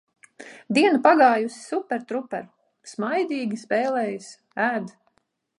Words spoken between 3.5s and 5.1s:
spēlējas, ēd.